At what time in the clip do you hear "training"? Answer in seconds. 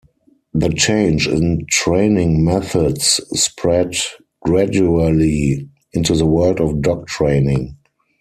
1.69-2.43, 7.05-7.77